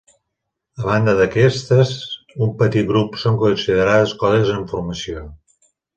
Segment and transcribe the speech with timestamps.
[0.83, 1.91] A banda d'aquestes,
[2.47, 5.23] un petit grup són considerades colles en formació.